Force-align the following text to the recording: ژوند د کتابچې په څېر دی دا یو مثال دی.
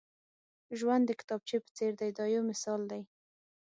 ژوند 0.77 1.03
د 1.07 1.11
کتابچې 1.19 1.57
په 1.63 1.69
څېر 1.77 1.91
دی 1.99 2.09
دا 2.17 2.25
یو 2.35 2.43
مثال 2.51 2.81
دی. 2.91 3.01